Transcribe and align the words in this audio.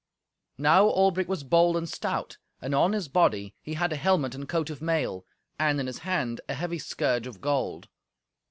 Now 0.57 0.85
Albric 0.89 1.27
was 1.29 1.43
bold 1.43 1.77
and 1.77 1.87
stout, 1.87 2.39
and 2.59 2.73
on 2.73 2.93
his 2.93 3.07
body 3.07 3.53
he 3.61 3.75
had 3.75 3.93
a 3.93 3.97
helmet 3.97 4.33
and 4.33 4.49
coat 4.49 4.71
of 4.71 4.81
mail, 4.81 5.27
and 5.59 5.79
in 5.79 5.85
his 5.85 5.99
hand 5.99 6.41
a 6.49 6.55
heavy 6.55 6.79
scourge 6.79 7.27
of 7.27 7.39
gold. 7.39 7.87